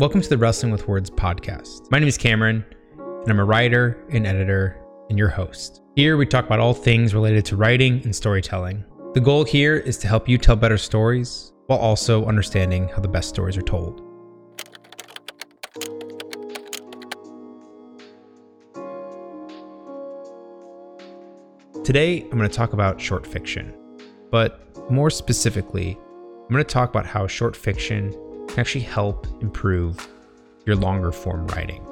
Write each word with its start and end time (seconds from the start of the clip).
Welcome 0.00 0.22
to 0.22 0.30
the 0.30 0.38
Wrestling 0.38 0.72
with 0.72 0.88
Words 0.88 1.10
podcast. 1.10 1.90
My 1.90 1.98
name 1.98 2.08
is 2.08 2.16
Cameron, 2.16 2.64
and 2.96 3.30
I'm 3.30 3.38
a 3.38 3.44
writer, 3.44 4.02
an 4.08 4.24
editor, 4.24 4.82
and 5.10 5.18
your 5.18 5.28
host. 5.28 5.82
Here 5.94 6.16
we 6.16 6.24
talk 6.24 6.46
about 6.46 6.58
all 6.58 6.72
things 6.72 7.12
related 7.12 7.44
to 7.44 7.56
writing 7.56 8.00
and 8.04 8.16
storytelling. 8.16 8.82
The 9.12 9.20
goal 9.20 9.44
here 9.44 9.76
is 9.76 9.98
to 9.98 10.08
help 10.08 10.26
you 10.26 10.38
tell 10.38 10.56
better 10.56 10.78
stories 10.78 11.52
while 11.66 11.78
also 11.78 12.24
understanding 12.24 12.88
how 12.88 13.00
the 13.00 13.08
best 13.08 13.28
stories 13.28 13.58
are 13.58 13.60
told. 13.60 14.00
Today, 21.84 22.22
I'm 22.22 22.38
going 22.38 22.48
to 22.48 22.56
talk 22.56 22.72
about 22.72 22.98
short 22.98 23.26
fiction, 23.26 23.74
but 24.30 24.90
more 24.90 25.10
specifically, 25.10 25.98
I'm 26.00 26.48
going 26.48 26.64
to 26.64 26.72
talk 26.72 26.88
about 26.88 27.04
how 27.04 27.26
short 27.26 27.54
fiction 27.54 28.14
can 28.50 28.60
actually 28.60 28.82
help 28.82 29.26
improve 29.40 30.08
your 30.66 30.76
longer 30.76 31.12
form 31.12 31.46
writing. 31.48 31.84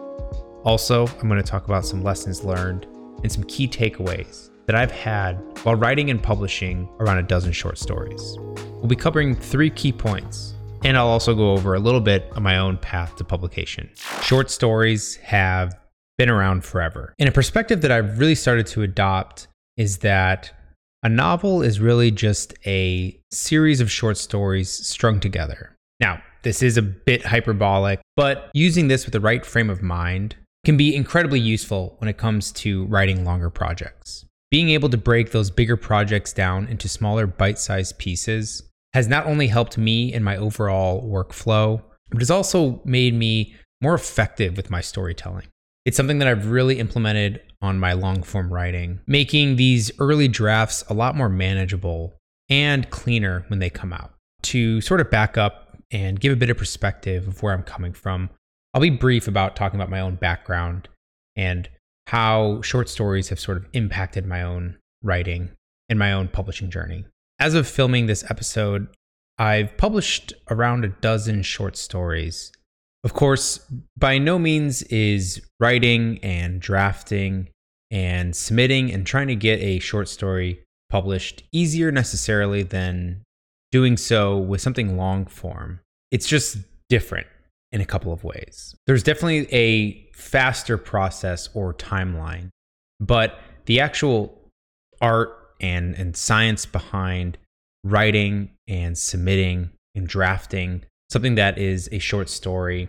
Also, 0.65 1.07
I'm 1.07 1.29
going 1.29 1.41
to 1.41 1.49
talk 1.49 1.65
about 1.65 1.85
some 1.87 2.03
lessons 2.03 2.45
learned 2.45 2.87
and 3.23 3.30
some 3.30 3.45
key 3.45 3.69
takeaways 3.69 4.51
that 4.66 4.77
I've 4.77 4.91
had 4.91 5.35
while 5.63 5.77
writing 5.77 6.11
and 6.11 6.23
publishing 6.23 6.89
around 7.01 7.19
a 7.19 7.23
dozen 7.23 7.52
short 7.52 7.79
stories. 7.79 8.37
We'll 8.75 8.89
be 8.89 8.97
covering 8.97 9.35
three 9.35 9.71
key 9.71 9.93
points, 9.93 10.55
and 10.85 10.97
I'll 10.97 11.09
also 11.09 11.35
go 11.35 11.52
over 11.52 11.75
a 11.75 11.79
little 11.79 12.01
bit 12.01 12.30
of 12.33 12.43
my 12.43 12.59
own 12.59 12.77
path 12.77 13.16
to 13.16 13.25
publication. 13.25 13.91
Short 14.23 14.51
stories 14.51 15.16
have 15.16 15.75
been 16.19 16.29
around 16.29 16.65
forever. 16.65 17.15
And 17.19 17.29
a 17.29 17.33
perspective 17.33 17.80
that 17.80 17.93
I've 17.93 18.19
really 18.19 18.35
started 18.35 18.66
to 18.69 18.83
adopt 18.83 19.49
is 19.77 19.99
that 19.99 20.52
a 21.02 21.09
novel 21.09 21.63
is 21.63 21.80
really 21.80 22.11
just 22.11 22.55
a 22.66 23.19
series 23.30 23.80
of 23.80 23.91
short 23.91 24.19
stories 24.19 24.71
strung 24.71 25.21
together. 25.21 25.77
Now, 26.01 26.21
this 26.42 26.62
is 26.62 26.77
a 26.77 26.83
bit 26.83 27.24
hyperbolic, 27.24 28.01
but 28.16 28.51
using 28.55 28.88
this 28.88 29.05
with 29.05 29.12
the 29.12 29.20
right 29.20 29.45
frame 29.45 29.70
of 29.70 29.83
mind 29.83 30.37
can 30.65 30.77
be 30.77 30.95
incredibly 30.95 31.41
useful 31.41 31.96
when 31.99 32.09
it 32.09 32.18
comes 32.18 32.52
to 32.52 32.87
writing 32.87 33.24
longer 33.24 33.51
projects. 33.51 34.24
Being 34.51 34.71
able 34.71 34.88
to 34.90 34.96
break 34.96 35.30
those 35.30 35.51
bigger 35.51 35.76
projects 35.76 36.32
down 36.32 36.66
into 36.68 36.88
smaller 36.88 37.26
bite 37.26 37.59
sized 37.59 37.98
pieces 37.98 38.63
has 38.95 39.09
not 39.09 39.26
only 39.26 39.48
helped 39.48 39.76
me 39.76 40.13
in 40.13 40.24
my 40.24 40.37
overall 40.37 41.02
workflow, 41.02 41.82
but 42.10 42.21
has 42.21 42.30
also 42.30 42.80
made 42.85 43.15
me 43.15 43.54
more 43.82 43.95
effective 43.95 44.57
with 44.57 44.70
my 44.70 44.80
storytelling. 44.80 45.46
It's 45.85 45.96
something 45.96 46.18
that 46.18 46.29
I've 46.29 46.51
really 46.51 46.79
implemented 46.79 47.43
on 47.60 47.79
my 47.79 47.93
long 47.93 48.23
form 48.23 48.52
writing, 48.52 49.01
making 49.07 49.57
these 49.57 49.91
early 49.98 50.29
drafts 50.29 50.85
a 50.88 50.95
lot 50.95 51.16
more 51.16 51.29
manageable 51.29 52.16
and 52.48 52.88
cleaner 52.91 53.45
when 53.48 53.59
they 53.59 53.70
come 53.70 53.93
out. 53.93 54.13
To 54.43 54.80
sort 54.80 55.01
of 55.01 55.10
back 55.10 55.37
up 55.37 55.68
and 55.91 56.21
give 56.21 56.33
a 56.33 56.37
bit 56.37 56.51
of 56.51 56.59
perspective 56.59 57.27
of 57.27 57.43
where 57.43 57.55
I'm 57.55 57.63
coming 57.63 57.93
from. 57.93 58.31
I'll 58.75 58.81
be 58.81 58.91
brief 58.91 59.27
about 59.29 59.57
talking 59.57 59.79
about 59.79 59.91
my 59.91 60.01
own 60.01 60.17
background 60.17 60.89
and 61.37 61.69
how 62.09 62.61
short 62.63 62.89
stories 62.89 63.29
have 63.29 63.41
sort 63.41 63.59
of 63.59 63.67
impacted 63.73 64.27
my 64.27 64.43
own 64.43 64.77
writing 65.03 65.50
and 65.89 65.99
my 65.99 66.12
own 66.12 66.28
publishing 66.28 66.71
journey. 66.71 67.05
As 67.39 67.55
of 67.55 67.69
filming 67.69 68.06
this 68.06 68.25
episode, 68.31 68.89
I've 69.39 69.77
published 69.77 70.33
around 70.50 70.84
a 70.84 70.89
dozen 70.89 71.43
short 71.43 71.77
stories. 71.77 72.53
Of 73.05 73.15
course, 73.15 73.61
by 73.97 74.19
no 74.19 74.39
means 74.39 74.83
is 74.84 75.41
writing 75.61 76.19
and 76.22 76.61
drafting 76.61 77.49
and 77.91 78.34
submitting 78.34 78.93
and 78.93 79.06
trying 79.06 79.28
to 79.28 79.37
get 79.37 79.61
a 79.61 79.78
short 79.78 80.09
story 80.09 80.65
published 80.91 81.44
easier 81.53 81.93
necessarily 81.93 82.62
than 82.62 83.22
doing 83.71 83.97
so 83.97 84.38
with 84.38 84.61
something 84.61 84.97
long 84.97 85.27
form. 85.27 85.81
It's 86.11 86.27
just 86.27 86.59
different 86.88 87.27
in 87.72 87.81
a 87.81 87.84
couple 87.84 88.12
of 88.12 88.25
ways. 88.25 88.75
There's 88.87 89.03
definitely 89.03 89.53
a 89.53 90.09
faster 90.12 90.78
process 90.78 91.49
or 91.55 91.75
timeline, 91.75 92.49
but 92.99 93.38
the 93.66 93.81
actual 93.81 94.38
art 95.00 95.37
and, 95.60 95.94
and 95.97 96.16
science 96.16 96.66
behind 96.66 97.38
writing 97.84 98.50
and 98.66 98.97
submitting 98.97 99.71
and 99.94 100.06
drafting 100.09 100.84
something 101.10 101.37
that 101.37 101.59
is 101.59 101.88
a 101.92 101.98
short 101.98 102.28
story 102.28 102.88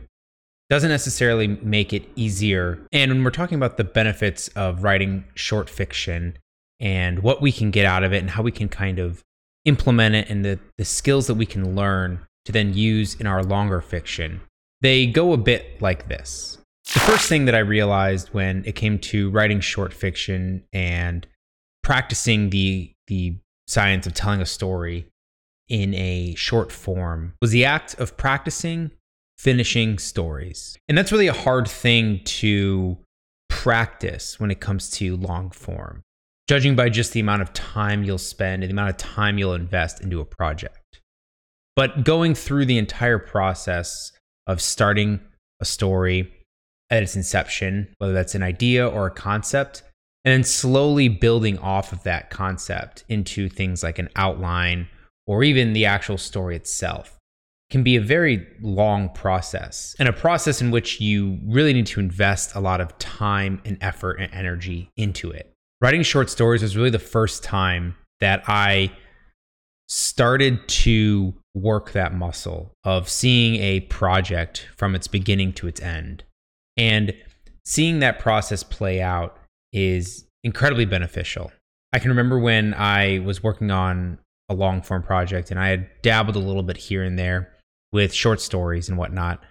doesn't 0.70 0.90
necessarily 0.90 1.48
make 1.48 1.94
it 1.94 2.04
easier. 2.16 2.80
And 2.92 3.12
when 3.12 3.24
we're 3.24 3.32
talking 3.32 3.58
about 3.58 3.78
the 3.78 3.84
benefits 3.84 4.50
of 4.50 4.84
writing 4.84 5.26
short 5.34 5.70
fiction 5.70 6.38
and 6.80 7.20
what 7.20 7.42
we 7.42 7.52
can 7.52 7.72
get 7.72 7.86
out 7.86 8.04
of 8.04 8.14
it 8.14 8.20
and 8.20 8.30
how 8.30 8.44
we 8.44 8.52
can 8.52 8.70
kind 8.70 9.00
of 9.00 9.24
implement 9.66 10.16
it 10.16 10.30
and 10.30 10.44
the, 10.44 10.60
the 10.78 10.86
skills 10.86 11.28
that 11.28 11.36
we 11.36 11.46
can 11.46 11.76
learn 11.76 12.26
to 12.46 12.52
then 12.52 12.74
use 12.74 13.16
in 13.16 13.28
our 13.28 13.44
longer 13.44 13.82
fiction. 13.82 14.42
They 14.82 15.06
go 15.06 15.34
a 15.34 15.38
bit 15.38 15.82
like 15.82 16.08
this. 16.08 16.58
The 16.94 17.00
first 17.00 17.30
thing 17.30 17.46
that 17.46 17.56
I 17.56 17.60
realized 17.60 18.30
when 18.30 18.64
it 18.66 18.76
came 18.76 18.98
to 19.00 19.30
writing 19.30 19.60
short 19.60 19.94
fiction 19.94 20.64
and 20.74 21.28
practicing 21.84 22.50
the 22.50 22.94
the 23.08 23.36
science 23.68 24.08
of 24.08 24.14
telling 24.14 24.42
a 24.42 24.46
story 24.46 25.06
in 25.68 25.94
a 25.94 26.34
short 26.36 26.72
form 26.72 27.34
was 27.42 27.52
the 27.52 27.66
act 27.66 27.94
of 28.00 28.18
practicing 28.18 28.92
finishing 29.38 29.98
stories. 29.98 30.78
And 30.88 30.98
that's 30.98 31.12
really 31.12 31.28
a 31.28 31.34
hard 31.34 31.68
thing 31.68 32.22
to 32.26 32.98
practice 33.48 34.40
when 34.40 34.52
it 34.52 34.60
comes 34.60 34.90
to 34.92 35.16
long 35.16 35.52
form 35.52 36.04
judging 36.50 36.76
by 36.76 36.90
just 36.90 37.14
the 37.14 37.20
amount 37.20 37.44
of 37.44 37.54
time 37.54 38.04
you'll 38.04 38.18
spend 38.18 38.64
and 38.64 38.72
the 38.72 38.74
amount 38.74 38.90
of 38.90 38.98
time 38.98 39.38
you'll 39.38 39.54
invest 39.54 40.02
into 40.02 40.20
a 40.20 40.26
project. 40.26 41.00
But 41.76 42.04
going 42.04 42.34
through 42.34 42.66
the 42.66 42.80
entire 42.80 43.20
process 43.20 44.12
of 44.48 44.60
starting 44.60 45.20
a 45.60 45.66
story 45.66 46.34
at 46.90 47.04
its 47.04 47.16
inception, 47.16 47.94
whether 48.00 48.14
that's 48.14 48.34
an 48.34 48.42
idea 48.42 48.88
or 48.88 49.06
a 49.06 49.12
concept, 49.12 49.84
and 50.26 50.32
then 50.32 50.44
slowly 50.44 51.08
building 51.08 51.60
off 51.60 51.94
of 51.94 52.02
that 52.02 52.32
concept 52.32 53.04
into 53.08 53.48
things 53.48 53.84
like 53.84 54.00
an 54.00 54.10
outline 54.16 54.88
or 55.28 55.44
even 55.44 55.74
the 55.74 55.86
actual 55.86 56.18
story 56.18 56.56
itself 56.56 57.20
can 57.70 57.84
be 57.84 57.96
a 57.96 58.02
very 58.02 58.48
long 58.60 59.08
process 59.10 59.96
and 60.00 60.10
a 60.10 60.14
process 60.14 60.64
in 60.64 60.72
which 60.72 61.00
you 61.00 61.38
really 61.46 61.74
need 61.74 61.86
to 61.86 62.00
invest 62.00 62.56
a 62.56 62.60
lot 62.60 62.82
of 62.82 62.98
time 62.98 63.62
and 63.66 63.78
effort 63.82 64.14
and 64.14 64.34
energy 64.34 64.90
into 64.98 65.30
it 65.30 65.54
writing 65.82 66.04
short 66.04 66.30
stories 66.30 66.62
was 66.62 66.76
really 66.76 66.90
the 66.90 67.00
first 67.00 67.44
time 67.44 67.96
that 68.20 68.44
I 68.48 68.92
started 69.88 70.68
to 70.68 71.34
work 71.56 71.94
that 71.94 72.14
muscle 72.14 72.74
of 72.84 73.10
seeing 73.10 73.56
a 73.62 73.82
project 73.82 74.68
from 74.78 74.94
its 74.96 75.08
beginning 75.08 75.54
to 75.54 75.68
its 75.68 75.82
end. 75.82 76.24
And 76.78 77.14
seeing 77.66 78.00
that 78.00 78.20
process 78.20 78.64
play 78.64 79.02
out 79.02 79.38
is 79.74 80.26
incredibly 80.44 80.86
beneficial. 80.86 81.52
I 81.92 82.00
can 82.00 82.10
remember 82.10 82.38
when 82.38 82.74
I 82.76 83.20
was 83.20 83.44
working 83.44 83.72
on 83.72 84.20
a 84.48 84.54
long 84.54 84.82
form 84.82 85.04
project 85.04 85.52
and 85.52 85.60
I 85.60 85.70
had 85.70 85.90
dabbled 86.02 86.36
a 86.36 86.40
little 86.40 86.64
bit 86.64 86.78
here 86.78 87.04
and 87.04 87.18
there 87.18 87.54
with 87.92 88.14
short 88.14 88.42
stories 88.42 88.90
and 88.90 88.98
whatnot. 88.98 89.44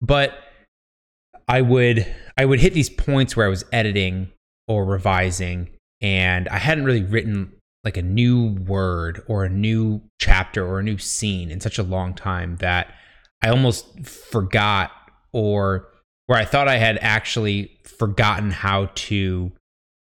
But 0.00 0.38
I 1.46 1.62
would 1.62 2.06
I 2.36 2.44
would 2.44 2.60
hit 2.60 2.74
these 2.74 2.90
points 2.90 3.36
where 3.36 3.46
I 3.46 3.50
was 3.50 3.64
editing 3.72 4.32
or 4.68 4.84
revising 4.84 5.70
and 6.00 6.48
I 6.48 6.58
hadn't 6.58 6.84
really 6.84 7.02
written 7.02 7.52
like 7.84 7.96
a 7.96 8.02
new 8.02 8.54
word 8.66 9.22
or 9.28 9.44
a 9.44 9.48
new 9.48 10.02
chapter 10.20 10.66
or 10.66 10.78
a 10.78 10.82
new 10.82 10.98
scene 10.98 11.50
in 11.50 11.60
such 11.60 11.78
a 11.78 11.82
long 11.82 12.14
time 12.14 12.56
that 12.56 12.94
I 13.42 13.48
almost 13.48 14.06
forgot 14.06 14.90
or 15.32 15.88
where 16.26 16.38
I 16.38 16.44
thought 16.44 16.68
I 16.68 16.76
had 16.76 16.98
actually 17.00 17.78
forgotten 17.84 18.50
how 18.50 18.90
to 18.94 19.52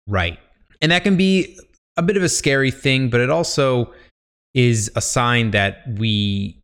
write. 0.07 0.39
And 0.81 0.91
that 0.91 1.03
can 1.03 1.17
be 1.17 1.57
a 1.97 2.01
bit 2.01 2.17
of 2.17 2.23
a 2.23 2.29
scary 2.29 2.71
thing, 2.71 3.09
but 3.09 3.21
it 3.21 3.29
also 3.29 3.93
is 4.53 4.91
a 4.95 5.01
sign 5.01 5.51
that 5.51 5.83
we 5.97 6.59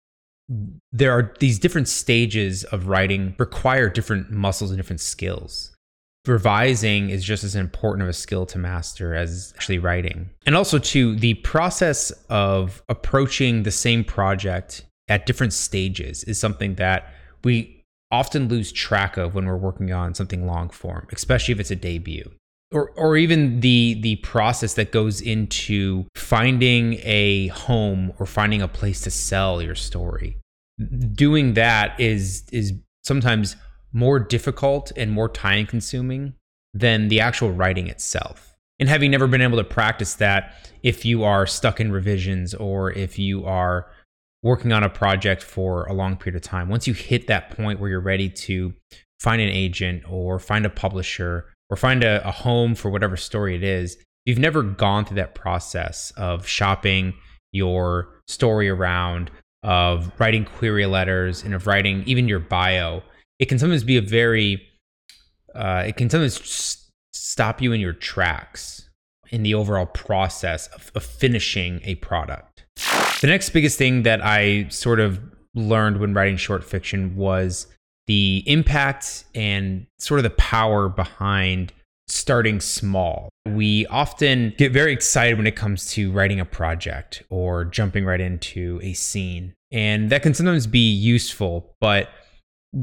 there 0.92 1.12
are 1.12 1.34
these 1.40 1.58
different 1.58 1.88
stages 1.88 2.64
of 2.66 2.88
writing 2.88 3.34
require 3.40 3.90
different 3.90 4.30
muscles 4.30 4.72
and 4.72 4.78
different 4.78 5.00
skills 5.00 5.73
revising 6.26 7.10
is 7.10 7.24
just 7.24 7.44
as 7.44 7.56
important 7.56 8.04
of 8.04 8.10
a 8.10 8.14
skill 8.14 8.46
to 8.48 8.58
master 8.58 9.14
as 9.14 9.54
actually 9.56 9.80
writing. 9.80 10.30
And 10.46 10.56
also, 10.56 10.80
too, 10.80 11.16
the 11.16 11.34
process 11.36 12.12
of 12.30 12.82
approaching 12.90 13.64
the 13.64 13.72
same 13.72 14.04
project 14.04 14.86
at 15.10 15.26
different 15.26 15.54
stages 15.54 16.24
is 16.24 16.40
something 16.40 16.76
that 16.76 17.14
we 17.44 17.84
often 18.12 18.48
lose 18.48 18.72
track 18.72 19.18
of 19.18 19.36
when 19.36 19.46
we're 19.46 19.58
working 19.58 19.92
on 19.92 20.14
something 20.14 20.46
long 20.46 20.70
form, 20.70 21.08
especially 21.12 21.52
if 21.52 21.60
it's 21.60 21.72
a 21.72 21.76
debut. 21.76 22.32
Or, 22.72 22.90
or 22.92 23.18
even 23.18 23.60
the 23.60 24.00
the 24.02 24.16
process 24.18 24.74
that 24.76 24.92
goes 24.92 25.22
into 25.22 26.08
finding 26.16 26.96
a 27.04 27.48
home 27.50 28.14
or 28.18 28.26
finding 28.26 28.64
a 28.64 28.68
place 28.68 29.02
to 29.02 29.12
sell 29.12 29.62
your 29.62 29.76
story. 29.76 30.38
Doing 31.14 31.54
that 31.54 32.00
is 32.00 32.46
is 32.52 32.74
sometimes 33.04 33.56
more 33.94 34.20
difficult 34.20 34.92
and 34.98 35.12
more 35.12 35.30
time 35.30 35.66
consuming 35.66 36.34
than 36.74 37.08
the 37.08 37.20
actual 37.20 37.52
writing 37.52 37.88
itself. 37.88 38.56
And 38.80 38.90
having 38.90 39.12
never 39.12 39.28
been 39.28 39.42
able 39.42 39.58
to 39.58 39.64
practice 39.64 40.16
that, 40.16 40.56
if 40.82 41.06
you 41.06 41.24
are 41.24 41.46
stuck 41.46 41.80
in 41.80 41.92
revisions 41.92 42.54
or 42.54 42.92
if 42.92 43.20
you 43.20 43.46
are 43.46 43.88
working 44.42 44.74
on 44.74 44.84
a 44.84 44.90
project 44.90 45.42
for 45.42 45.86
a 45.86 45.94
long 45.94 46.18
period 46.18 46.36
of 46.36 46.42
time, 46.42 46.70
once 46.70 46.88
you 46.88 46.94
hit 46.94 47.28
that 47.28 47.52
point 47.52 47.80
where 47.80 47.90
you're 47.90 48.02
ready 48.02 48.30
to 48.30 48.74
find 49.20 49.42
an 49.42 49.50
agent 49.50 50.04
or 50.10 50.40
find 50.40 50.66
a 50.66 50.70
publisher 50.70 51.46
or 51.70 51.78
find 51.78 52.04
a, 52.04 52.28
a 52.28 52.32
home 52.32 52.76
for 52.76 52.90
whatever 52.90 53.16
story 53.16 53.56
it 53.56 53.64
is, 53.64 53.98
you've 54.26 54.40
never 54.40 54.64
gone 54.64 55.06
through 55.06 55.16
that 55.16 55.36
process 55.36 56.12
of 56.18 56.48
shopping 56.48 57.14
your 57.52 58.22
story 58.28 58.68
around, 58.68 59.32
of 59.62 60.12
writing 60.20 60.44
query 60.44 60.86
letters, 60.86 61.44
and 61.44 61.54
of 61.54 61.68
writing 61.68 62.04
even 62.06 62.28
your 62.28 62.40
bio, 62.40 63.02
it 63.44 63.50
can 63.50 63.60
sometimes 63.60 63.84
be 63.84 63.98
a 63.98 64.02
very, 64.02 64.66
uh, 65.54 65.84
it 65.86 65.98
can 65.98 66.10
sometimes 66.10 66.90
stop 67.12 67.62
you 67.62 67.74
in 67.74 67.82
your 67.82 67.92
tracks 67.92 68.88
in 69.32 69.44
the 69.44 69.54
overall 69.54 69.86
process 69.86 70.68
of, 70.68 70.94
of 70.96 71.04
finishing 71.04 71.82
a 71.84 71.96
product. 71.96 72.64
The 73.20 73.28
next 73.28 73.50
biggest 73.50 73.78
thing 73.78 74.04
that 74.04 74.24
I 74.24 74.70
sort 74.70 75.02
of 75.02 75.20
learned 75.56 76.00
when 76.00 76.14
writing 76.14 76.38
short 76.38 76.64
fiction 76.64 77.18
was 77.18 77.68
the 78.08 78.46
impact 78.46 79.26
and 79.36 79.88
sort 80.00 80.20
of 80.20 80.24
the 80.24 80.30
power 80.30 80.88
behind 80.88 81.74
starting 82.08 82.62
small. 82.62 83.28
We 83.46 83.86
often 83.88 84.54
get 84.58 84.72
very 84.72 84.94
excited 84.94 85.38
when 85.38 85.48
it 85.48 85.58
comes 85.58 85.92
to 85.92 86.14
writing 86.14 86.40
a 86.40 86.46
project 86.46 87.24
or 87.30 87.66
jumping 87.66 88.06
right 88.06 88.22
into 88.22 88.80
a 88.82 88.94
scene. 88.94 89.54
And 89.70 90.10
that 90.12 90.24
can 90.24 90.34
sometimes 90.34 90.66
be 90.66 90.94
useful, 90.94 91.76
but 91.82 92.10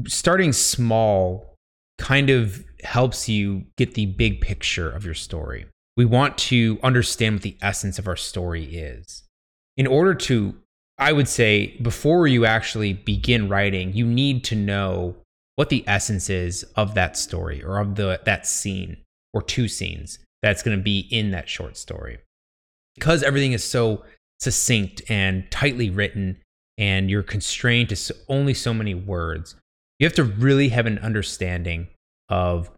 starting 0.07 0.53
small 0.53 1.55
kind 1.97 2.29
of 2.29 2.63
helps 2.83 3.29
you 3.29 3.65
get 3.77 3.93
the 3.93 4.07
big 4.07 4.41
picture 4.41 4.89
of 4.89 5.05
your 5.05 5.13
story. 5.13 5.65
We 5.97 6.05
want 6.05 6.37
to 6.39 6.79
understand 6.81 7.35
what 7.35 7.43
the 7.43 7.57
essence 7.61 7.99
of 7.99 8.07
our 8.07 8.15
story 8.15 8.63
is. 8.63 9.23
In 9.77 9.87
order 9.87 10.15
to, 10.15 10.55
I 10.97 11.11
would 11.11 11.27
say, 11.27 11.77
before 11.81 12.27
you 12.27 12.45
actually 12.45 12.93
begin 12.93 13.49
writing, 13.49 13.93
you 13.93 14.05
need 14.05 14.43
to 14.45 14.55
know 14.55 15.15
what 15.55 15.69
the 15.69 15.83
essence 15.87 16.29
is 16.29 16.63
of 16.75 16.95
that 16.95 17.17
story 17.17 17.63
or 17.63 17.77
of 17.79 17.95
the 17.95 18.19
that 18.25 18.47
scene 18.47 18.97
or 19.33 19.41
two 19.41 19.67
scenes 19.67 20.19
that's 20.41 20.63
going 20.63 20.77
to 20.77 20.83
be 20.83 21.07
in 21.11 21.31
that 21.31 21.49
short 21.49 21.77
story. 21.77 22.19
Because 22.95 23.23
everything 23.23 23.53
is 23.53 23.63
so 23.63 24.03
succinct 24.39 25.01
and 25.07 25.49
tightly 25.51 25.89
written, 25.89 26.41
and 26.77 27.09
you're 27.09 27.23
constrained 27.23 27.89
to 27.89 28.15
only 28.27 28.53
so 28.53 28.73
many 28.73 28.95
words, 28.95 29.55
you 30.01 30.05
have 30.07 30.13
to 30.15 30.23
really 30.23 30.69
have 30.69 30.87
an 30.87 30.97
understanding 30.97 31.87
of 32.27 32.71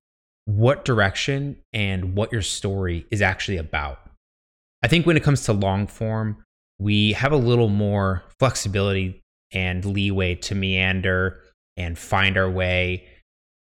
what 0.43 0.83
direction 0.83 1.55
and 1.71 2.15
what 2.15 2.33
your 2.33 2.41
story 2.41 3.05
is 3.11 3.21
actually 3.21 3.55
about. 3.55 3.97
I 4.83 4.89
think 4.89 5.05
when 5.05 5.15
it 5.15 5.23
comes 5.23 5.45
to 5.45 5.53
long 5.53 5.87
form, 5.87 6.43
we 6.79 7.13
have 7.13 7.31
a 7.31 7.37
little 7.37 7.69
more 7.69 8.23
flexibility 8.39 9.21
and 9.53 9.85
leeway 9.85 10.35
to 10.35 10.53
meander 10.53 11.39
and 11.77 11.97
find 11.97 12.37
our 12.37 12.49
way 12.49 13.07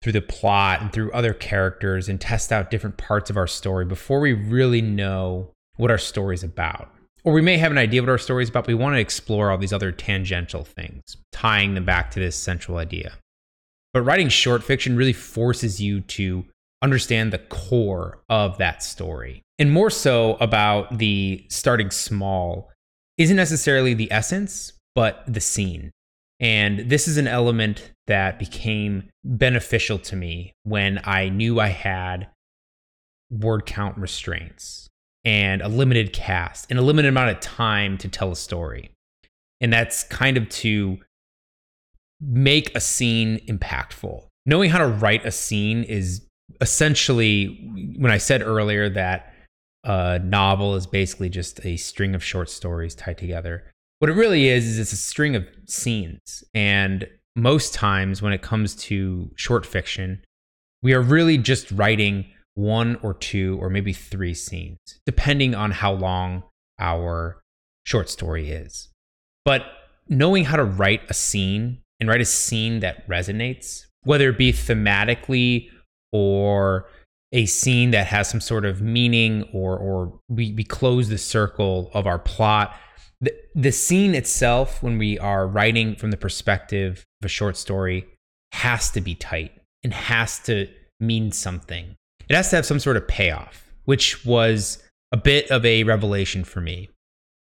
through 0.03 0.13
the 0.13 0.21
plot 0.21 0.83
and 0.83 0.93
through 0.93 1.11
other 1.13 1.33
characters 1.33 2.07
and 2.07 2.21
test 2.21 2.53
out 2.53 2.71
different 2.71 2.99
parts 2.99 3.31
of 3.31 3.39
our 3.39 3.47
story 3.47 3.87
before 3.87 4.21
we 4.21 4.35
really 4.35 4.83
know 4.83 5.51
what 5.79 5.91
our 5.91 5.97
story 5.97 6.35
is 6.35 6.45
about. 6.45 6.93
Or 7.25 7.33
we 7.33 7.41
may 7.41 7.57
have 7.57 7.73
an 7.73 7.79
idea 7.79 8.03
what 8.03 8.11
our 8.11 8.19
story 8.19 8.43
is 8.43 8.51
about, 8.51 8.65
but 8.65 8.69
we 8.69 8.75
want 8.75 8.97
to 8.97 9.01
explore 9.01 9.51
all 9.51 9.57
these 9.57 9.73
other 9.73 9.91
tangential 9.91 10.65
things, 10.65 11.17
tying 11.33 11.73
them 11.73 11.87
back 11.87 12.11
to 12.11 12.21
this 12.21 12.37
central 12.37 12.77
idea. 12.77 13.15
But 13.99 14.05
writing 14.05 14.29
short 14.29 14.63
fiction 14.63 14.95
really 14.95 15.13
forces 15.13 15.81
you 15.81 16.03
to 16.03 16.45
understand 16.83 17.33
the 17.33 17.39
core 17.39 18.23
of 18.29 18.57
that 18.59 18.81
story. 18.81 19.43
And 19.59 19.73
more 19.73 19.91
so 19.91 20.35
about 20.35 20.99
the 20.99 21.45
starting 21.49 21.91
small 21.91 22.71
isn't 23.17 23.35
necessarily 23.35 23.95
the 23.95 24.13
essence, 24.13 24.73
but 24.95 25.25
the 25.27 25.41
scene. 25.41 25.91
And 26.39 26.89
this 26.89 27.09
is 27.09 27.17
an 27.17 27.27
element 27.27 27.91
that 28.07 28.39
became 28.39 29.09
beneficial 29.25 29.99
to 29.99 30.15
me 30.15 30.53
when 30.63 31.01
I 31.03 31.29
knew 31.29 31.59
I 31.59 31.67
had 31.67 32.29
word 33.33 33.67
count 33.67 33.99
restraints 33.99 34.87
and 35.25 35.61
a 35.61 35.67
limited 35.67 36.13
cast 36.13 36.69
and 36.71 36.79
a 36.79 36.83
limited 36.83 37.09
amount 37.09 37.31
of 37.31 37.41
time 37.41 37.99
to 37.99 38.09
tell 38.09 38.31
a 38.31 38.37
story. 38.37 38.93
And 39.61 39.73
that's 39.73 40.05
kind 40.05 40.37
of 40.37 40.49
to 40.51 41.01
make 42.21 42.75
a 42.75 42.81
scene 42.81 43.39
impactful. 43.47 44.25
Knowing 44.47 44.71
how 44.71 44.79
to 44.79 44.87
write 44.87 45.25
a 45.25 45.31
scene 45.31 45.85
is 45.85 46.27
essentially 46.61 47.71
when 47.99 48.11
I 48.11 48.19
said 48.19 48.43
earlier 48.43 48.89
that 48.91 49.33
a 49.85 50.19
novel 50.19 50.75
is 50.75 50.87
basically 50.87 51.29
just 51.29 51.65
a 51.65 51.77
string 51.77 52.15
of 52.15 52.25
short 52.25 52.51
stories 52.51 52.95
tied 52.95 53.19
together. 53.19 53.71
What 54.01 54.11
it 54.11 54.15
really 54.15 54.49
is, 54.49 54.67
is 54.67 54.79
it's 54.79 54.93
a 54.93 54.97
string 54.97 55.37
of 55.37 55.47
scenes. 55.67 56.45
And 56.55 57.09
most 57.37 57.75
times 57.75 58.23
when 58.23 58.33
it 58.33 58.43
comes 58.43 58.75
to 58.77 59.31
short 59.37 59.65
fiction, 59.65 60.23
we 60.83 60.95
are 60.95 61.01
really 61.01 61.39
just 61.39 61.71
writing 61.73 62.27
one 62.55 62.97
or 63.03 63.15
two 63.15 63.59
or 63.61 63.71
maybe 63.71 63.93
three 63.93 64.35
scenes, 64.35 64.79
depending 65.07 65.55
on 65.55 65.71
how 65.71 65.93
long 65.93 66.43
our 66.79 67.41
short 67.85 68.09
story 68.09 68.51
is. 68.51 68.89
But 69.45 69.63
knowing 70.09 70.45
how 70.45 70.57
to 70.57 70.65
write 70.65 71.03
a 71.09 71.15
scene 71.15 71.83
and 72.01 72.09
write 72.09 72.21
a 72.21 72.27
scene 72.27 72.81
that 72.81 73.07
resonates, 73.09 73.87
whether 74.05 74.31
it 74.31 74.39
be 74.39 74.53
thematically 74.53 75.69
or 76.13 76.87
a 77.33 77.47
scene 77.47 77.91
that 77.91 78.07
has 78.07 78.29
some 78.29 78.41
sort 78.41 78.65
of 78.65 78.81
meaning 78.81 79.47
or 79.53 79.77
or 79.77 80.21
we, 80.29 80.53
we 80.53 80.65
close 80.65 81.09
the 81.09 81.19
circle 81.19 81.91
of 81.93 82.07
our 82.07 82.19
plot 82.19 82.75
the, 83.21 83.35
the 83.55 83.73
scene 83.73 84.15
itself, 84.15 84.83
when 84.83 84.99
we 84.99 85.19
are 85.19 85.47
writing 85.47 85.97
from 85.97 86.11
the 86.11 86.17
perspective 86.17 87.05
of 87.21 87.27
a 87.27 87.29
short 87.29 87.57
story, 87.57 88.07
has 88.53 88.91
to 88.93 89.01
be 89.01 89.15
tight 89.15 89.53
and 89.83 89.93
has 89.93 90.39
to 90.41 90.69
mean 91.01 91.33
something. 91.33 91.97
It 92.29 92.37
has 92.37 92.51
to 92.51 92.57
have 92.57 92.67
some 92.67 92.79
sort 92.79 92.97
of 92.97 93.09
payoff, 93.09 93.73
which 93.85 94.25
was 94.25 94.83
a 95.13 95.17
bit 95.17 95.51
of 95.51 95.65
a 95.65 95.85
revelation 95.85 96.45
for 96.45 96.61
me 96.61 96.91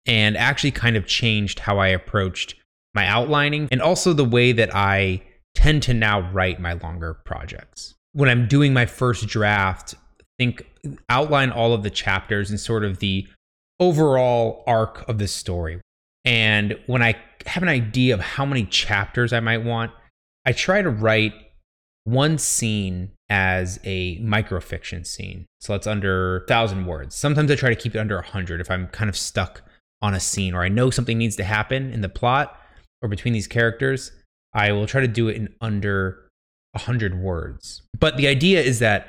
and 0.06 0.36
actually 0.36 0.70
kind 0.70 0.96
of 0.96 1.06
changed 1.06 1.60
how 1.60 1.78
I 1.78 1.88
approached 1.88 2.54
my 2.96 3.06
outlining 3.06 3.68
and 3.70 3.80
also 3.80 4.12
the 4.12 4.24
way 4.24 4.50
that 4.50 4.74
I 4.74 5.22
tend 5.54 5.84
to 5.84 5.94
now 5.94 6.28
write 6.32 6.60
my 6.60 6.72
longer 6.72 7.14
projects. 7.14 7.94
When 8.12 8.28
I'm 8.28 8.48
doing 8.48 8.72
my 8.72 8.86
first 8.86 9.28
draft, 9.28 9.94
think 10.38 10.66
outline 11.08 11.50
all 11.50 11.72
of 11.72 11.82
the 11.82 11.90
chapters 11.90 12.50
and 12.50 12.58
sort 12.58 12.84
of 12.84 12.98
the 12.98 13.28
overall 13.78 14.64
arc 14.66 15.08
of 15.08 15.18
the 15.18 15.28
story. 15.28 15.80
And 16.24 16.78
when 16.86 17.02
I 17.02 17.16
have 17.46 17.62
an 17.62 17.68
idea 17.68 18.14
of 18.14 18.20
how 18.20 18.44
many 18.44 18.64
chapters 18.64 19.32
I 19.32 19.40
might 19.40 19.64
want, 19.64 19.92
I 20.44 20.52
try 20.52 20.82
to 20.82 20.90
write 20.90 21.32
one 22.04 22.38
scene 22.38 23.12
as 23.28 23.80
a 23.84 24.18
microfiction 24.18 25.06
scene. 25.06 25.46
So 25.60 25.72
that's 25.72 25.86
under 25.86 26.38
1,000 26.40 26.86
words. 26.86 27.14
Sometimes 27.14 27.50
I 27.50 27.56
try 27.56 27.68
to 27.68 27.76
keep 27.76 27.94
it 27.94 27.98
under 27.98 28.16
100 28.16 28.60
if 28.60 28.70
I'm 28.70 28.86
kind 28.88 29.08
of 29.08 29.16
stuck 29.16 29.62
on 30.00 30.14
a 30.14 30.20
scene 30.20 30.54
or 30.54 30.62
I 30.62 30.68
know 30.68 30.90
something 30.90 31.18
needs 31.18 31.36
to 31.36 31.44
happen 31.44 31.92
in 31.92 32.00
the 32.00 32.08
plot 32.08 32.60
or 33.02 33.08
between 33.08 33.34
these 33.34 33.46
characters. 33.46 34.12
I 34.52 34.72
will 34.72 34.86
try 34.86 35.00
to 35.00 35.08
do 35.08 35.28
it 35.28 35.36
in 35.36 35.54
under 35.60 36.30
100 36.72 37.18
words. 37.18 37.82
But 37.98 38.16
the 38.16 38.26
idea 38.26 38.62
is 38.62 38.78
that 38.78 39.08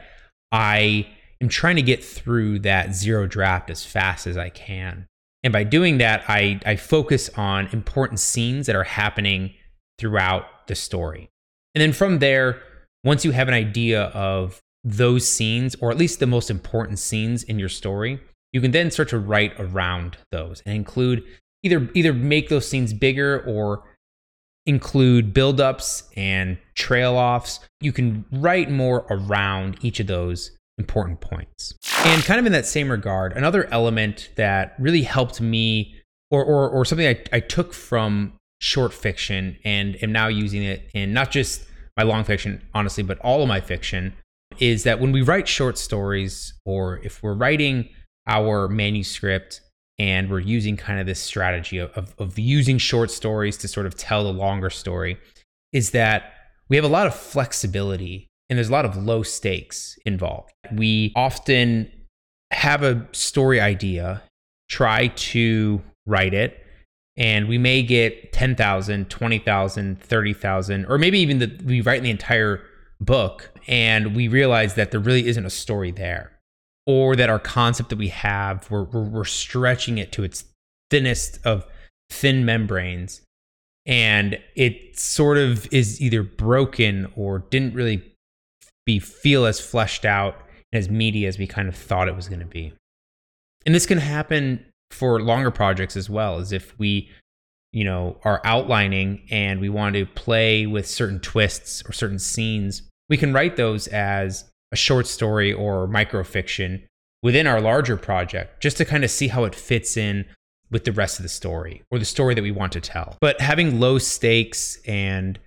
I 0.51 1.07
am 1.41 1.49
trying 1.49 1.75
to 1.75 1.81
get 1.81 2.03
through 2.03 2.59
that 2.59 2.93
zero 2.93 3.27
draft 3.27 3.69
as 3.69 3.85
fast 3.85 4.27
as 4.27 4.37
I 4.37 4.49
can. 4.49 5.07
And 5.43 5.53
by 5.53 5.63
doing 5.63 5.99
that, 5.99 6.23
I, 6.27 6.59
I 6.65 6.75
focus 6.75 7.29
on 7.37 7.67
important 7.67 8.19
scenes 8.19 8.65
that 8.65 8.75
are 8.75 8.83
happening 8.83 9.53
throughout 9.99 10.67
the 10.67 10.75
story. 10.75 11.29
And 11.75 11.81
then 11.81 11.93
from 11.93 12.19
there, 12.19 12.61
once 13.03 13.23
you 13.23 13.31
have 13.31 13.47
an 13.47 13.53
idea 13.53 14.03
of 14.05 14.59
those 14.83 15.27
scenes, 15.27 15.75
or 15.79 15.91
at 15.91 15.97
least 15.97 16.19
the 16.19 16.27
most 16.27 16.49
important 16.49 16.99
scenes 16.99 17.43
in 17.43 17.59
your 17.59 17.69
story, 17.69 18.19
you 18.51 18.61
can 18.61 18.71
then 18.71 18.89
start 18.89 19.09
to 19.09 19.19
write 19.19 19.53
around 19.59 20.17
those 20.31 20.61
and 20.65 20.75
include 20.75 21.23
either 21.63 21.89
either 21.93 22.13
make 22.13 22.49
those 22.49 22.67
scenes 22.67 22.93
bigger 22.93 23.43
or 23.45 23.83
include 24.65 25.33
buildups 25.33 26.03
and 26.15 26.57
trail 26.75 27.15
offs. 27.15 27.59
You 27.81 27.91
can 27.91 28.25
write 28.31 28.69
more 28.69 29.05
around 29.09 29.77
each 29.81 29.99
of 29.99 30.07
those 30.07 30.51
important 30.77 31.21
points. 31.21 31.73
And 32.05 32.23
kind 32.23 32.39
of 32.39 32.45
in 32.45 32.51
that 32.51 32.65
same 32.65 32.91
regard, 32.91 33.33
another 33.33 33.67
element 33.71 34.29
that 34.35 34.75
really 34.77 35.03
helped 35.03 35.41
me, 35.41 35.95
or 36.29 36.43
or, 36.43 36.69
or 36.69 36.85
something 36.85 37.07
I, 37.07 37.23
I 37.31 37.39
took 37.39 37.73
from 37.73 38.33
short 38.59 38.93
fiction 38.93 39.57
and 39.63 40.01
am 40.03 40.11
now 40.11 40.27
using 40.27 40.63
it 40.63 40.89
in 40.93 41.13
not 41.13 41.31
just 41.31 41.63
my 41.95 42.03
long 42.03 42.23
fiction, 42.23 42.61
honestly, 42.73 43.03
but 43.03 43.17
all 43.19 43.41
of 43.41 43.47
my 43.47 43.61
fiction, 43.61 44.13
is 44.59 44.83
that 44.83 44.99
when 44.99 45.11
we 45.11 45.21
write 45.21 45.47
short 45.47 45.77
stories, 45.77 46.53
or 46.65 46.99
if 47.03 47.23
we're 47.23 47.33
writing 47.33 47.89
our 48.27 48.67
manuscript 48.67 49.61
and 49.99 50.29
we're 50.29 50.39
using 50.39 50.77
kind 50.77 50.99
of 50.99 51.05
this 51.05 51.19
strategy 51.19 51.77
of, 51.79 51.91
of, 51.91 52.13
of 52.19 52.37
using 52.37 52.77
short 52.77 53.09
stories 53.11 53.57
to 53.57 53.67
sort 53.67 53.85
of 53.85 53.95
tell 53.95 54.23
the 54.23 54.33
longer 54.33 54.69
story, 54.69 55.17
is 55.73 55.91
that 55.91 56.33
we 56.69 56.75
have 56.75 56.85
a 56.85 56.89
lot 56.89 57.07
of 57.07 57.15
flexibility 57.15 58.27
and 58.49 58.57
there's 58.57 58.69
a 58.69 58.73
lot 58.73 58.85
of 58.85 58.95
low 58.95 59.23
stakes 59.23 59.97
involved. 60.05 60.53
We 60.71 61.11
often 61.15 61.91
have 62.51 62.83
a 62.83 63.07
story 63.11 63.59
idea, 63.59 64.23
try 64.69 65.07
to 65.07 65.81
write 66.05 66.33
it, 66.33 66.63
and 67.17 67.47
we 67.47 67.57
may 67.57 67.81
get 67.81 68.31
10,000, 68.31 69.09
20,000, 69.09 70.01
30,000, 70.01 70.85
or 70.85 70.97
maybe 70.97 71.19
even 71.19 71.61
we 71.65 71.81
write 71.81 72.03
the 72.03 72.11
entire 72.11 72.61
book 73.01 73.51
and 73.67 74.15
we 74.15 74.27
realize 74.27 74.75
that 74.75 74.91
there 74.91 74.99
really 74.99 75.27
isn't 75.27 75.45
a 75.45 75.49
story 75.49 75.91
there 75.91 76.36
or 76.87 77.15
that 77.15 77.29
our 77.29 77.37
concept 77.37 77.89
that 77.89 77.99
we 77.99 78.07
have, 78.07 78.69
we're, 78.71 78.83
we're, 78.83 79.03
we're 79.03 79.25
stretching 79.25 79.99
it 79.99 80.11
to 80.13 80.23
its 80.23 80.45
thinnest 80.89 81.39
of 81.45 81.65
thin 82.09 82.45
membranes 82.45 83.21
and 83.85 84.39
it 84.55 84.99
sort 84.99 85.37
of 85.37 85.71
is 85.71 86.01
either 86.01 86.23
broken 86.23 87.11
or 87.15 87.39
didn't 87.39 87.73
really 87.73 88.03
be 88.85 88.99
feel 88.99 89.45
as 89.45 89.59
fleshed 89.59 90.05
out 90.05 90.35
and 90.71 90.79
as 90.79 90.89
meaty 90.89 91.25
as 91.25 91.37
we 91.37 91.45
kind 91.45 91.67
of 91.67 91.75
thought 91.75 92.07
it 92.07 92.15
was 92.15 92.27
going 92.27 92.39
to 92.39 92.45
be. 92.45 92.73
And 93.65 93.75
this 93.75 93.85
can 93.85 93.97
happen 93.97 94.65
for 94.91 95.21
longer 95.21 95.51
projects 95.51 95.97
as 95.97 96.09
well 96.09 96.37
as 96.37 96.51
if 96.51 96.77
we 96.79 97.09
you 97.73 97.83
know 97.83 98.17
are 98.23 98.39
outlining 98.45 99.21
and 99.29 99.59
we 99.59 99.67
want 99.67 99.95
to 99.95 100.05
play 100.05 100.65
with 100.65 100.87
certain 100.87 101.19
twists 101.19 101.83
or 101.85 101.91
certain 101.91 102.19
scenes 102.19 102.83
we 103.09 103.17
can 103.17 103.33
write 103.33 103.57
those 103.57 103.87
as 103.87 104.45
a 104.71 104.75
short 104.75 105.07
story 105.07 105.53
or 105.53 105.87
microfiction 105.87 106.83
within 107.23 107.47
our 107.47 107.61
larger 107.61 107.97
project 107.97 108.61
just 108.61 108.77
to 108.77 108.85
kind 108.85 109.03
of 109.03 109.11
see 109.11 109.27
how 109.27 109.43
it 109.43 109.55
fits 109.55 109.97
in 109.97 110.25
with 110.69 110.83
the 110.83 110.91
rest 110.91 111.19
of 111.19 111.23
the 111.23 111.29
story 111.29 111.81
or 111.89 111.99
the 111.99 112.05
story 112.05 112.35
that 112.35 112.41
we 112.41 112.51
want 112.51 112.71
to 112.73 112.81
tell. 112.81 113.17
But 113.21 113.39
having 113.41 113.79
low 113.79 113.97
stakes 113.97 114.79
and 114.85 115.39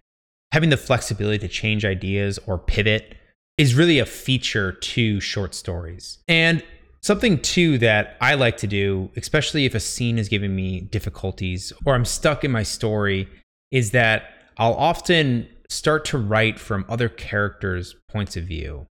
having 0.52 0.70
the 0.70 0.76
flexibility 0.76 1.38
to 1.38 1.48
change 1.48 1.84
ideas 1.84 2.38
or 2.46 2.58
pivot 2.58 3.14
is 3.58 3.74
really 3.74 3.98
a 3.98 4.06
feature 4.06 4.72
to 4.72 5.20
short 5.20 5.54
stories. 5.54 6.18
And 6.26 6.62
Something 7.02 7.40
too 7.40 7.78
that 7.78 8.16
I 8.20 8.34
like 8.34 8.58
to 8.58 8.66
do, 8.66 9.10
especially 9.16 9.64
if 9.64 9.74
a 9.74 9.80
scene 9.80 10.18
is 10.18 10.28
giving 10.28 10.54
me 10.54 10.80
difficulties 10.80 11.72
or 11.86 11.94
I'm 11.94 12.04
stuck 12.04 12.44
in 12.44 12.50
my 12.50 12.62
story, 12.62 13.26
is 13.70 13.92
that 13.92 14.34
I'll 14.58 14.74
often 14.74 15.48
start 15.70 16.04
to 16.06 16.18
write 16.18 16.58
from 16.58 16.84
other 16.88 17.08
characters' 17.08 17.94
points 18.10 18.36
of 18.36 18.44
view 18.44 18.86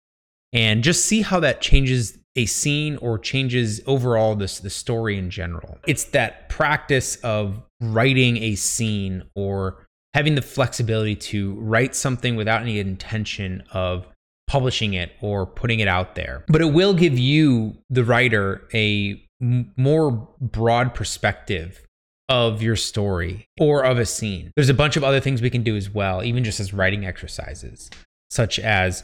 and 0.52 0.82
just 0.82 1.06
see 1.06 1.22
how 1.22 1.40
that 1.40 1.60
changes 1.60 2.18
a 2.36 2.46
scene 2.46 2.96
or 2.98 3.18
changes 3.18 3.80
overall 3.86 4.36
this 4.36 4.60
the 4.60 4.70
story 4.70 5.18
in 5.18 5.28
general. 5.30 5.78
It's 5.86 6.04
that 6.04 6.48
practice 6.48 7.16
of 7.16 7.60
writing 7.80 8.36
a 8.38 8.54
scene 8.54 9.24
or 9.34 9.86
having 10.14 10.34
the 10.34 10.42
flexibility 10.42 11.16
to 11.16 11.54
write 11.56 11.94
something 11.94 12.36
without 12.36 12.62
any 12.62 12.78
intention 12.78 13.62
of 13.72 14.06
publishing 14.46 14.94
it 14.94 15.12
or 15.20 15.46
putting 15.46 15.80
it 15.80 15.88
out 15.88 16.14
there. 16.14 16.44
But 16.48 16.60
it 16.60 16.72
will 16.72 16.94
give 16.94 17.18
you, 17.18 17.76
the 17.90 18.04
writer, 18.04 18.66
a 18.72 19.22
m- 19.42 19.72
more 19.76 20.28
broad 20.40 20.94
perspective 20.94 21.84
of 22.28 22.62
your 22.62 22.76
story 22.76 23.46
or 23.60 23.84
of 23.84 23.98
a 23.98 24.06
scene. 24.06 24.52
There's 24.56 24.68
a 24.68 24.74
bunch 24.74 24.96
of 24.96 25.04
other 25.04 25.20
things 25.20 25.42
we 25.42 25.50
can 25.50 25.62
do 25.62 25.76
as 25.76 25.90
well, 25.90 26.22
even 26.22 26.44
just 26.44 26.60
as 26.60 26.72
writing 26.72 27.06
exercises, 27.06 27.90
such 28.30 28.58
as 28.58 29.02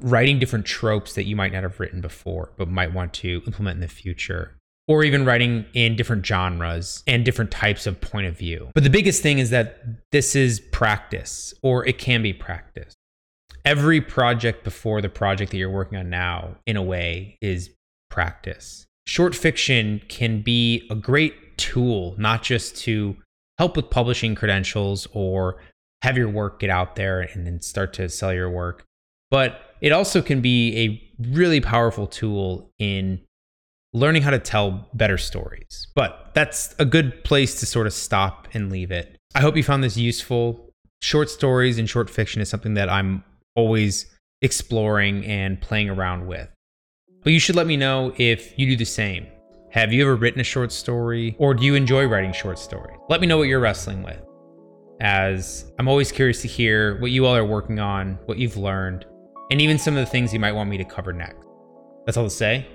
writing 0.00 0.38
different 0.38 0.66
tropes 0.66 1.14
that 1.14 1.24
you 1.24 1.36
might 1.36 1.52
not 1.52 1.62
have 1.62 1.80
written 1.80 2.00
before, 2.00 2.52
but 2.56 2.68
might 2.68 2.92
want 2.92 3.12
to 3.14 3.42
implement 3.46 3.76
in 3.76 3.80
the 3.80 3.88
future. 3.88 4.56
Or 4.88 5.04
even 5.04 5.24
writing 5.24 5.64
in 5.74 5.94
different 5.94 6.26
genres 6.26 7.04
and 7.06 7.24
different 7.24 7.52
types 7.52 7.86
of 7.86 8.00
point 8.00 8.26
of 8.26 8.36
view. 8.36 8.70
But 8.74 8.82
the 8.82 8.90
biggest 8.90 9.22
thing 9.22 9.38
is 9.38 9.50
that 9.50 9.80
this 10.10 10.34
is 10.34 10.60
practice, 10.72 11.54
or 11.62 11.86
it 11.86 11.98
can 11.98 12.20
be 12.20 12.32
practice 12.32 12.94
every 13.64 14.00
project 14.00 14.64
before 14.64 15.00
the 15.00 15.08
project 15.08 15.50
that 15.50 15.56
you're 15.56 15.70
working 15.70 15.98
on 15.98 16.10
now, 16.10 16.56
in 16.66 16.76
a 16.76 16.82
way, 16.82 17.38
is 17.40 17.70
practice. 18.10 18.86
Short 19.06 19.34
fiction 19.34 20.00
can 20.08 20.42
be 20.42 20.86
a 20.90 20.94
great 20.94 21.58
tool, 21.58 22.14
not 22.18 22.42
just 22.42 22.76
to 22.78 23.16
help 23.58 23.76
with 23.76 23.90
publishing 23.90 24.34
credentials 24.34 25.06
or 25.12 25.60
have 26.02 26.16
your 26.16 26.28
work 26.28 26.60
get 26.60 26.70
out 26.70 26.96
there 26.96 27.20
and 27.20 27.46
then 27.46 27.60
start 27.60 27.92
to 27.94 28.08
sell 28.08 28.32
your 28.32 28.50
work, 28.50 28.84
but 29.32 29.62
it 29.80 29.92
also 29.92 30.20
can 30.20 30.42
be 30.42 30.78
a 30.78 31.26
really 31.30 31.58
powerful 31.58 32.06
tool 32.06 32.70
in 32.78 33.18
learning 33.94 34.20
how 34.20 34.30
to 34.30 34.38
tell 34.38 34.90
better 34.92 35.16
stories. 35.16 35.88
But 35.94 36.32
that's 36.34 36.74
a 36.78 36.84
good 36.84 37.24
place 37.24 37.58
to 37.60 37.66
sort 37.66 37.86
of 37.86 37.94
stop 37.94 38.46
and 38.52 38.70
leave 38.70 38.90
it. 38.90 39.16
I 39.34 39.40
hope 39.40 39.56
you 39.56 39.62
found 39.62 39.82
this 39.82 39.96
useful. 39.96 40.68
Short 41.00 41.30
stories 41.30 41.78
and 41.78 41.88
short 41.88 42.10
fiction 42.10 42.42
is 42.42 42.50
something 42.50 42.74
that 42.74 42.90
I'm 42.90 43.24
always 43.56 44.06
exploring 44.42 45.24
and 45.24 45.58
playing 45.60 45.88
around 45.88 46.26
with. 46.26 46.48
But 47.24 47.32
you 47.32 47.40
should 47.40 47.56
let 47.56 47.66
me 47.66 47.78
know 47.78 48.12
if 48.18 48.58
you 48.58 48.66
do 48.66 48.76
the 48.76 48.84
same. 48.84 49.26
Have 49.70 49.94
you 49.94 50.02
ever 50.02 50.14
written 50.14 50.42
a 50.42 50.44
short 50.44 50.72
story 50.72 51.36
or 51.38 51.54
do 51.54 51.64
you 51.64 51.74
enjoy 51.74 52.04
writing 52.04 52.34
short 52.34 52.58
stories? 52.58 52.98
Let 53.08 53.22
me 53.22 53.26
know 53.26 53.38
what 53.38 53.48
you're 53.48 53.60
wrestling 53.60 54.02
with. 54.02 54.20
As 55.00 55.72
I'm 55.78 55.88
always 55.88 56.12
curious 56.12 56.42
to 56.42 56.48
hear 56.48 57.00
what 57.00 57.10
you 57.10 57.24
all 57.24 57.34
are 57.34 57.44
working 57.44 57.80
on, 57.80 58.18
what 58.26 58.38
you've 58.38 58.58
learned, 58.58 59.06
and 59.52 59.60
even 59.60 59.78
some 59.78 59.98
of 59.98 60.00
the 60.00 60.10
things 60.10 60.32
you 60.32 60.40
might 60.40 60.52
want 60.52 60.70
me 60.70 60.78
to 60.78 60.84
cover 60.84 61.12
next. 61.12 61.46
That's 62.06 62.16
all 62.16 62.24
to 62.24 62.30
say. 62.30 62.66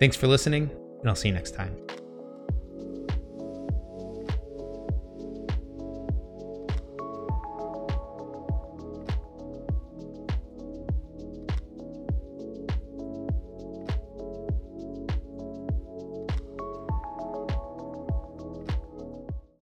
Thanks 0.00 0.16
for 0.16 0.26
listening, 0.26 0.70
and 1.00 1.08
I'll 1.08 1.14
see 1.14 1.28
you 1.28 1.34
next 1.34 1.50
time. 1.50 1.76